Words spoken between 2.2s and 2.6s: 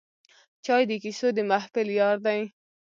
دی